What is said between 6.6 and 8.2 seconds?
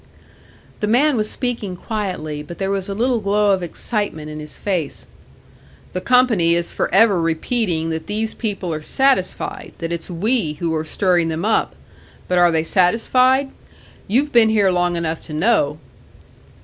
forever repeating that